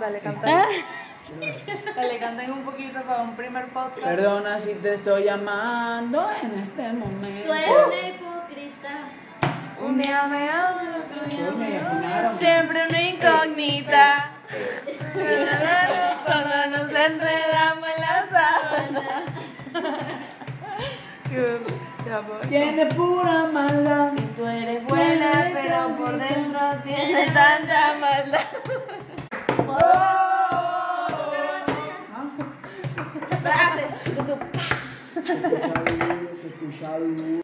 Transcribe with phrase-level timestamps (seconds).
[0.10, 0.66] Dale, canta.
[1.94, 4.02] Dale, canten un poquito para un primer podcast.
[4.02, 7.46] Perdona si te estoy llamando en este momento.
[7.46, 8.90] Tú eres una hipócrita.
[9.82, 12.38] Un día me amas, el otro día me odias.
[12.38, 14.30] Siempre una incógnita.
[16.24, 19.02] Cuando nos enredamos en la sábana.
[22.48, 24.12] Tiene pura maldad.
[24.16, 28.46] Y tú eres buena, pero por dentro tienes tanta maldad.
[34.20, 34.38] Escuchar,
[36.44, 37.00] escuchar